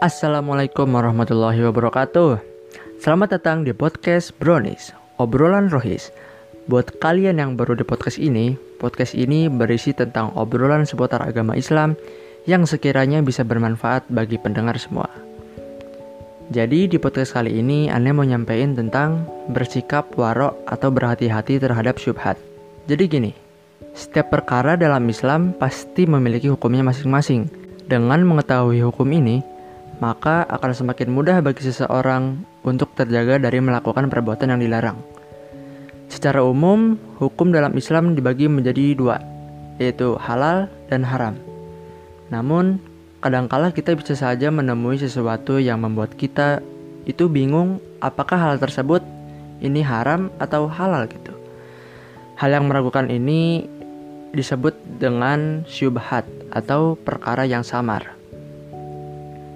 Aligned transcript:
Assalamualaikum 0.00 0.96
warahmatullahi 0.96 1.60
wabarakatuh. 1.60 2.40
Selamat 3.04 3.36
datang 3.36 3.68
di 3.68 3.76
podcast 3.76 4.32
Brownies, 4.40 4.96
obrolan 5.20 5.68
rohis. 5.68 6.08
Buat 6.72 6.96
kalian 7.04 7.36
yang 7.36 7.52
baru 7.52 7.76
di 7.76 7.84
podcast 7.84 8.16
ini, 8.16 8.56
podcast 8.80 9.12
ini 9.12 9.52
berisi 9.52 9.92
tentang 9.92 10.32
obrolan 10.40 10.88
seputar 10.88 11.20
agama 11.20 11.52
Islam 11.52 12.00
yang 12.48 12.64
sekiranya 12.64 13.20
bisa 13.20 13.44
bermanfaat 13.44 14.08
bagi 14.08 14.40
pendengar 14.40 14.80
semua. 14.80 15.04
Jadi 16.48 16.88
di 16.88 16.96
podcast 16.96 17.36
kali 17.36 17.60
ini 17.60 17.92
Anda 17.92 18.16
mau 18.16 18.24
nyampein 18.24 18.72
tentang 18.72 19.28
bersikap 19.52 20.16
warok 20.16 20.64
atau 20.64 20.88
berhati-hati 20.88 21.60
terhadap 21.60 22.00
syubhat. 22.00 22.40
Jadi 22.88 23.04
gini, 23.04 23.32
setiap 23.92 24.32
perkara 24.32 24.80
dalam 24.80 25.04
Islam 25.12 25.52
pasti 25.52 26.08
memiliki 26.08 26.48
hukumnya 26.48 26.88
masing-masing. 26.88 27.52
Dengan 27.84 28.24
mengetahui 28.24 28.80
hukum 28.80 29.04
ini, 29.12 29.44
maka 30.00 30.48
akan 30.48 30.72
semakin 30.72 31.12
mudah 31.12 31.44
bagi 31.44 31.60
seseorang 31.60 32.40
untuk 32.64 32.96
terjaga 32.96 33.36
dari 33.36 33.60
melakukan 33.60 34.08
perbuatan 34.08 34.56
yang 34.56 34.60
dilarang. 34.60 34.98
Secara 36.10 36.42
umum, 36.42 36.98
hukum 37.20 37.52
dalam 37.54 37.76
Islam 37.76 38.16
dibagi 38.16 38.50
menjadi 38.50 38.96
dua, 38.96 39.20
yaitu 39.78 40.18
halal 40.18 40.66
dan 40.90 41.06
haram. 41.06 41.38
Namun, 42.32 42.80
kadangkala 43.20 43.70
kita 43.70 43.94
bisa 43.94 44.16
saja 44.16 44.48
menemui 44.48 44.96
sesuatu 44.98 45.60
yang 45.60 45.84
membuat 45.84 46.16
kita 46.16 46.64
itu 47.04 47.28
bingung 47.28 47.78
apakah 48.00 48.40
hal 48.40 48.56
tersebut 48.56 49.04
ini 49.60 49.84
haram 49.84 50.32
atau 50.40 50.66
halal 50.66 51.04
gitu. 51.06 51.36
Hal 52.40 52.56
yang 52.56 52.66
meragukan 52.72 53.12
ini 53.12 53.68
disebut 54.32 54.72
dengan 54.96 55.68
syubhat 55.68 56.24
atau 56.48 56.96
perkara 56.96 57.44
yang 57.44 57.60
samar. 57.60 58.19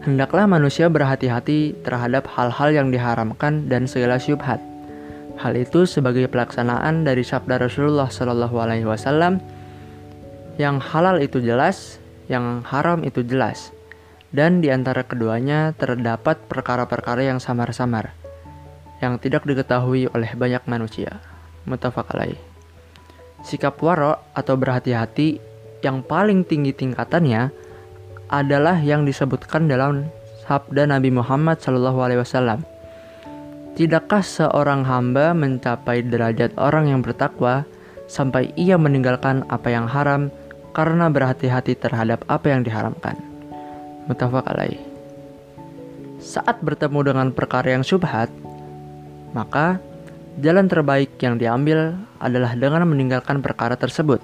Hendaklah 0.00 0.48
manusia 0.48 0.88
berhati-hati 0.88 1.84
terhadap 1.84 2.24
hal-hal 2.32 2.72
yang 2.72 2.88
diharamkan 2.88 3.68
dan 3.68 3.84
segala 3.84 4.16
syubhat. 4.16 4.56
Hal 5.36 5.52
itu 5.52 5.84
sebagai 5.84 6.24
pelaksanaan 6.24 7.04
dari 7.04 7.20
sabda 7.20 7.60
Rasulullah 7.60 8.08
Shallallahu 8.08 8.56
Alaihi 8.56 8.88
Wasallam, 8.88 9.44
yang 10.56 10.80
halal 10.80 11.20
itu 11.20 11.44
jelas, 11.44 12.00
yang 12.32 12.64
haram 12.64 13.04
itu 13.04 13.20
jelas, 13.20 13.76
dan 14.32 14.64
di 14.64 14.72
antara 14.72 15.04
keduanya 15.04 15.76
terdapat 15.76 16.48
perkara-perkara 16.48 17.28
yang 17.28 17.36
samar-samar, 17.36 18.16
yang 19.04 19.20
tidak 19.20 19.44
diketahui 19.44 20.08
oleh 20.16 20.32
banyak 20.32 20.64
manusia. 20.64 21.20
Mutafak 21.68 22.08
alaih. 22.16 22.40
Sikap 23.44 23.76
waro 23.84 24.16
atau 24.32 24.56
berhati-hati 24.56 25.40
yang 25.84 26.00
paling 26.00 26.44
tinggi 26.48 26.72
tingkatannya 26.72 27.52
adalah 28.30 28.78
yang 28.78 29.02
disebutkan 29.02 29.66
dalam 29.66 30.06
sabda 30.46 30.86
Nabi 30.86 31.10
Muhammad 31.10 31.58
SAW. 31.58 32.62
Tidakkah 33.74 34.22
seorang 34.22 34.86
hamba 34.86 35.34
mencapai 35.34 36.06
derajat 36.06 36.54
orang 36.58 36.90
yang 36.90 37.02
bertakwa 37.02 37.66
sampai 38.06 38.54
ia 38.54 38.78
meninggalkan 38.78 39.46
apa 39.50 39.70
yang 39.70 39.86
haram 39.90 40.30
karena 40.70 41.10
berhati-hati 41.10 41.74
terhadap 41.78 42.22
apa 42.30 42.50
yang 42.50 42.62
diharamkan? 42.62 43.18
Mutafak 44.06 44.46
alaih. 44.46 44.78
Saat 46.22 46.62
bertemu 46.62 47.14
dengan 47.14 47.28
perkara 47.34 47.74
yang 47.74 47.82
syubhat, 47.82 48.30
maka 49.34 49.82
jalan 50.38 50.66
terbaik 50.70 51.14
yang 51.22 51.38
diambil 51.38 51.94
adalah 52.22 52.54
dengan 52.54 52.86
meninggalkan 52.86 53.42
perkara 53.42 53.74
tersebut. 53.74 54.22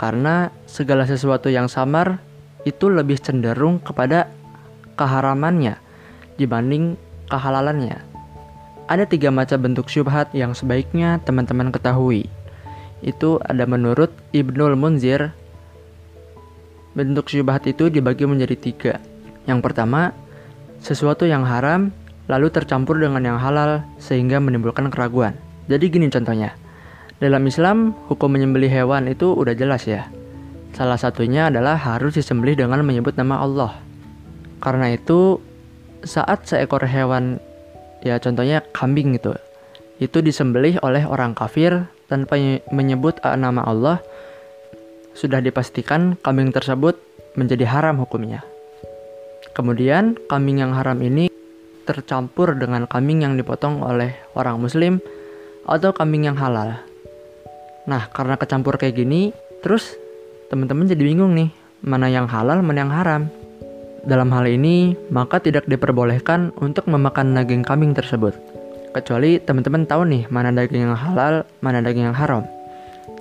Karena 0.00 0.48
segala 0.64 1.04
sesuatu 1.04 1.52
yang 1.52 1.68
samar 1.68 2.29
itu 2.68 2.92
lebih 2.92 3.16
cenderung 3.20 3.80
kepada 3.80 4.28
keharamannya 5.00 5.80
dibanding 6.36 6.96
kehalalannya. 7.28 8.00
Ada 8.90 9.06
tiga 9.06 9.30
macam 9.30 9.62
bentuk 9.62 9.86
syubhat 9.86 10.34
yang 10.34 10.52
sebaiknya 10.52 11.22
teman-teman 11.22 11.70
ketahui. 11.70 12.26
Itu 13.00 13.38
ada 13.46 13.64
menurut 13.64 14.10
Ibnul 14.34 14.74
Munzir. 14.74 15.30
Bentuk 16.92 17.30
syubhat 17.30 17.64
itu 17.70 17.86
dibagi 17.86 18.26
menjadi 18.26 18.56
tiga. 18.58 18.92
Yang 19.46 19.62
pertama, 19.62 20.10
sesuatu 20.82 21.22
yang 21.22 21.46
haram 21.46 21.94
lalu 22.26 22.50
tercampur 22.50 22.98
dengan 22.98 23.22
yang 23.22 23.38
halal 23.38 23.86
sehingga 24.02 24.42
menimbulkan 24.42 24.90
keraguan. 24.90 25.38
Jadi 25.70 25.86
gini 25.86 26.10
contohnya. 26.10 26.58
Dalam 27.22 27.46
Islam, 27.46 27.94
hukum 28.10 28.32
menyembelih 28.32 28.72
hewan 28.72 29.06
itu 29.06 29.30
udah 29.30 29.54
jelas 29.54 29.86
ya 29.86 30.08
Salah 30.70 30.96
satunya 30.96 31.50
adalah 31.50 31.76
harus 31.76 32.14
disembelih 32.16 32.64
dengan 32.64 32.80
menyebut 32.86 33.18
nama 33.18 33.42
Allah. 33.42 33.72
Karena 34.62 34.92
itu, 34.94 35.40
saat 36.06 36.46
seekor 36.46 36.84
hewan, 36.86 37.40
ya 38.00 38.16
contohnya 38.22 38.64
kambing 38.72 39.16
gitu, 39.18 39.36
itu 40.00 40.24
disembelih 40.24 40.80
oleh 40.80 41.04
orang 41.04 41.36
kafir 41.36 41.88
tanpa 42.08 42.40
menyebut 42.72 43.20
nama 43.24 43.66
Allah, 43.66 43.98
sudah 45.12 45.42
dipastikan 45.44 46.16
kambing 46.24 46.54
tersebut 46.54 46.96
menjadi 47.36 47.68
haram 47.68 48.00
hukumnya. 48.00 48.40
Kemudian, 49.52 50.16
kambing 50.30 50.64
yang 50.64 50.72
haram 50.72 50.96
ini 51.04 51.28
tercampur 51.84 52.54
dengan 52.54 52.86
kambing 52.86 53.26
yang 53.26 53.34
dipotong 53.34 53.82
oleh 53.82 54.14
orang 54.38 54.62
muslim 54.62 55.02
atau 55.66 55.90
kambing 55.92 56.30
yang 56.30 56.38
halal. 56.38 56.80
Nah, 57.84 58.08
karena 58.14 58.38
kecampur 58.38 58.78
kayak 58.78 58.96
gini, 58.96 59.34
terus 59.60 59.99
teman-teman 60.50 60.90
jadi 60.90 61.06
bingung 61.06 61.30
nih, 61.38 61.54
mana 61.86 62.10
yang 62.10 62.26
halal, 62.26 62.58
mana 62.58 62.82
yang 62.82 62.90
haram. 62.90 63.30
Dalam 64.02 64.34
hal 64.34 64.50
ini, 64.50 64.98
maka 65.06 65.38
tidak 65.38 65.70
diperbolehkan 65.70 66.50
untuk 66.58 66.90
memakan 66.90 67.38
daging 67.38 67.62
kambing 67.62 67.94
tersebut. 67.94 68.34
Kecuali 68.90 69.38
teman-teman 69.38 69.86
tahu 69.86 70.02
nih 70.10 70.26
mana 70.26 70.50
daging 70.50 70.90
yang 70.90 70.98
halal, 70.98 71.46
mana 71.62 71.78
daging 71.78 72.10
yang 72.10 72.18
haram. 72.18 72.42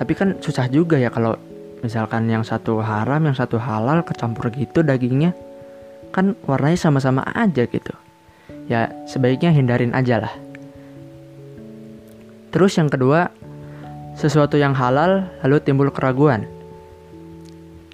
Tapi 0.00 0.16
kan 0.16 0.40
susah 0.40 0.72
juga 0.72 0.96
ya 0.96 1.12
kalau 1.12 1.36
misalkan 1.84 2.24
yang 2.32 2.40
satu 2.40 2.80
haram, 2.80 3.20
yang 3.20 3.36
satu 3.36 3.60
halal 3.60 4.00
kecampur 4.08 4.48
gitu 4.48 4.80
dagingnya. 4.80 5.36
Kan 6.08 6.32
warnanya 6.48 6.80
sama-sama 6.80 7.20
aja 7.36 7.68
gitu. 7.68 7.92
Ya 8.72 8.88
sebaiknya 9.04 9.52
hindarin 9.52 9.92
aja 9.92 10.24
lah. 10.24 10.32
Terus 12.48 12.72
yang 12.80 12.88
kedua, 12.88 13.28
sesuatu 14.16 14.56
yang 14.56 14.72
halal 14.72 15.28
lalu 15.44 15.60
timbul 15.60 15.92
keraguan 15.92 16.48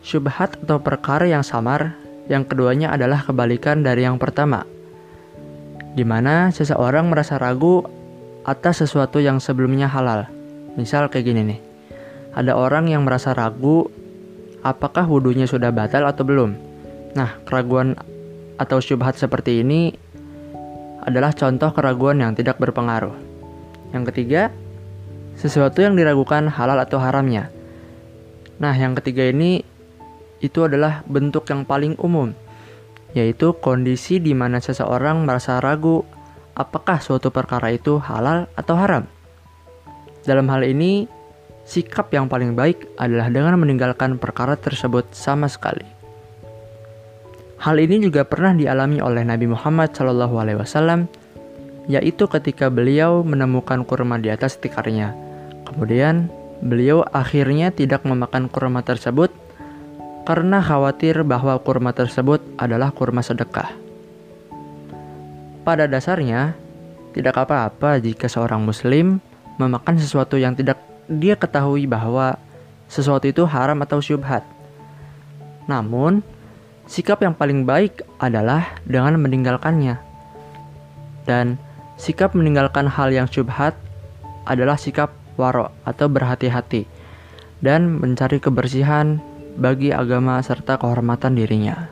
syubhat 0.04 0.60
atau 0.60 0.84
perkara 0.84 1.24
yang 1.24 1.40
samar, 1.40 1.96
yang 2.28 2.44
keduanya 2.44 2.92
adalah 2.92 3.24
kebalikan 3.24 3.80
dari 3.80 4.04
yang 4.04 4.20
pertama, 4.20 4.68
di 5.96 6.04
mana 6.04 6.52
seseorang 6.52 7.08
merasa 7.08 7.40
ragu 7.40 7.80
atas 8.44 8.84
sesuatu 8.84 9.18
yang 9.24 9.40
sebelumnya 9.40 9.88
halal. 9.88 10.28
Misal 10.76 11.08
kayak 11.08 11.24
gini 11.24 11.42
nih, 11.56 11.60
ada 12.36 12.52
orang 12.52 12.92
yang 12.92 13.08
merasa 13.08 13.32
ragu 13.32 13.88
apakah 14.60 15.08
wudhunya 15.08 15.48
sudah 15.48 15.72
batal 15.72 16.04
atau 16.04 16.22
belum. 16.22 16.52
Nah, 17.16 17.40
keraguan 17.48 17.96
atau 18.60 18.84
syubhat 18.84 19.16
seperti 19.16 19.64
ini 19.64 19.96
adalah 21.00 21.32
contoh 21.32 21.72
keraguan 21.72 22.20
yang 22.20 22.36
tidak 22.36 22.60
berpengaruh. 22.60 23.16
Yang 23.96 24.04
ketiga, 24.12 24.52
sesuatu 25.40 25.80
yang 25.80 25.96
diragukan 25.96 26.52
halal 26.52 26.76
atau 26.76 27.00
haramnya. 27.00 27.48
Nah, 28.60 28.74
yang 28.76 28.92
ketiga 28.98 29.30
ini 29.30 29.73
itu 30.42 30.66
adalah 30.66 31.06
bentuk 31.06 31.46
yang 31.50 31.62
paling 31.62 31.94
umum, 32.00 32.34
yaitu 33.14 33.54
kondisi 33.58 34.18
di 34.18 34.34
mana 34.34 34.58
seseorang 34.58 35.22
merasa 35.22 35.62
ragu 35.62 36.02
apakah 36.54 37.02
suatu 37.02 37.30
perkara 37.34 37.74
itu 37.74 37.98
halal 38.02 38.46
atau 38.54 38.74
haram. 38.78 39.04
Dalam 40.24 40.48
hal 40.48 40.64
ini, 40.64 41.04
sikap 41.68 42.08
yang 42.14 42.30
paling 42.30 42.56
baik 42.56 42.96
adalah 42.96 43.28
dengan 43.28 43.60
meninggalkan 43.60 44.16
perkara 44.16 44.56
tersebut 44.56 45.12
sama 45.12 45.50
sekali. 45.50 45.84
Hal 47.60 47.80
ini 47.80 47.96
juga 48.00 48.28
pernah 48.28 48.52
dialami 48.52 49.00
oleh 49.00 49.24
Nabi 49.24 49.48
Muhammad 49.48 49.96
SAW, 49.96 51.08
yaitu 51.88 52.24
ketika 52.28 52.68
beliau 52.68 53.24
menemukan 53.24 53.84
kurma 53.84 54.20
di 54.20 54.28
atas 54.28 54.60
tikarnya. 54.60 55.16
Kemudian, 55.64 56.28
beliau 56.60 57.04
akhirnya 57.12 57.72
tidak 57.72 58.04
memakan 58.04 58.52
kurma 58.52 58.84
tersebut 58.84 59.32
karena 60.24 60.64
khawatir 60.64 61.20
bahwa 61.24 61.56
kurma 61.60 61.92
tersebut 61.92 62.40
adalah 62.56 62.90
kurma 62.90 63.20
sedekah. 63.20 63.68
Pada 65.64 65.84
dasarnya, 65.88 66.56
tidak 67.12 67.36
apa-apa 67.44 68.00
jika 68.00 68.28
seorang 68.28 68.64
muslim 68.64 69.20
memakan 69.60 69.96
sesuatu 70.00 70.40
yang 70.40 70.56
tidak 70.56 70.80
dia 71.06 71.36
ketahui 71.36 71.84
bahwa 71.84 72.40
sesuatu 72.88 73.28
itu 73.28 73.44
haram 73.44 73.80
atau 73.84 74.00
syubhat. 74.00 74.44
Namun, 75.68 76.20
sikap 76.88 77.20
yang 77.24 77.36
paling 77.36 77.64
baik 77.64 78.04
adalah 78.20 78.76
dengan 78.84 79.16
meninggalkannya. 79.20 80.00
Dan 81.24 81.56
sikap 81.96 82.36
meninggalkan 82.36 82.88
hal 82.88 83.12
yang 83.12 83.28
syubhat 83.28 83.76
adalah 84.44 84.76
sikap 84.76 85.12
waro 85.40 85.72
atau 85.88 86.06
berhati-hati 86.08 86.84
dan 87.64 87.96
mencari 87.96 88.36
kebersihan 88.44 89.24
bagi 89.54 89.94
agama 89.94 90.38
serta 90.42 90.78
kehormatan 90.78 91.38
dirinya. 91.38 91.90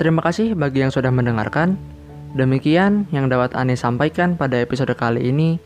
Terima 0.00 0.24
kasih 0.24 0.56
bagi 0.56 0.80
yang 0.80 0.88
sudah 0.88 1.12
mendengarkan. 1.12 1.76
Demikian 2.32 3.10
yang 3.10 3.26
dapat 3.26 3.52
Ani 3.58 3.74
sampaikan 3.74 4.38
pada 4.38 4.56
episode 4.62 4.94
kali 4.94 5.28
ini. 5.28 5.60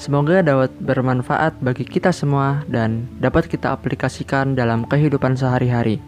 Semoga 0.00 0.40
dapat 0.40 0.72
bermanfaat 0.80 1.60
bagi 1.60 1.84
kita 1.84 2.14
semua 2.14 2.64
dan 2.68 3.10
dapat 3.20 3.48
kita 3.48 3.74
aplikasikan 3.74 4.56
dalam 4.56 4.88
kehidupan 4.88 5.36
sehari-hari. 5.36 6.00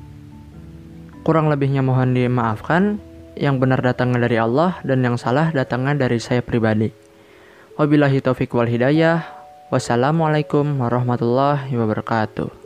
Kurang 1.25 1.49
lebihnya 1.49 1.81
mohon 1.81 2.13
dimaafkan. 2.13 3.01
Yang 3.35 3.67
benar 3.67 3.83
datangnya 3.83 4.31
dari 4.31 4.39
Allah 4.39 4.79
dan 4.87 5.03
yang 5.03 5.19
salah 5.19 5.51
datangnya 5.51 6.07
dari 6.07 6.23
saya 6.23 6.39
pribadi. 6.39 6.95
Wabillahi 7.75 8.23
taufiq 8.23 8.55
wal 8.55 8.71
hidayah. 8.71 9.27
Wassalamualaikum 9.75 10.79
warahmatullahi 10.79 11.75
wabarakatuh. 11.75 12.64